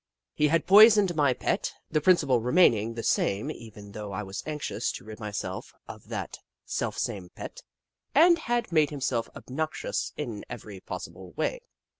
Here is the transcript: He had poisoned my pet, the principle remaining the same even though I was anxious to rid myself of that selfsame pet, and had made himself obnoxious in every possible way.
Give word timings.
He 0.33 0.47
had 0.47 0.65
poisoned 0.65 1.13
my 1.15 1.31
pet, 1.31 1.73
the 1.91 2.01
principle 2.01 2.41
remaining 2.41 2.95
the 2.95 3.03
same 3.03 3.51
even 3.51 3.91
though 3.91 4.11
I 4.13 4.23
was 4.23 4.41
anxious 4.47 4.91
to 4.93 5.03
rid 5.03 5.19
myself 5.19 5.75
of 5.87 6.07
that 6.09 6.39
selfsame 6.65 7.29
pet, 7.35 7.61
and 8.15 8.39
had 8.39 8.71
made 8.71 8.89
himself 8.89 9.29
obnoxious 9.35 10.11
in 10.17 10.43
every 10.49 10.79
possible 10.79 11.33
way. 11.33 11.59